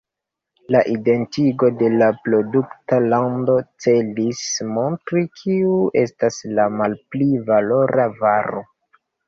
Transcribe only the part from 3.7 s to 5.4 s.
celis montri